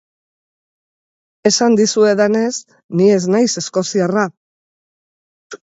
[1.51, 2.51] Esan dizuedanez,
[3.01, 4.29] ni ez naiz eskoziarra.